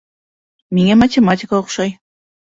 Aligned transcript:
Миңә 0.77 0.95
математика 1.03 1.61
оҡшай 1.61 1.95